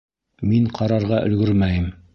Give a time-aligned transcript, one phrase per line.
[0.53, 1.91] Мин ҡарарға өлгөрмәйем.